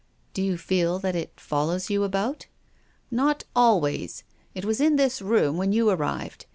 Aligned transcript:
"Do 0.33 0.41
you 0.41 0.57
feel 0.57 0.97
that 0.97 1.15
it 1.15 1.39
follows 1.39 1.91
you 1.91 2.03
about?"" 2.03 2.47
Not 3.11 3.43
always. 3.55 4.23
It 4.55 4.65
was 4.65 4.81
in 4.81 4.95
this 4.95 5.21
room 5.21 5.57
when 5.57 5.73
you 5.73 5.91
arrived. 5.91 6.47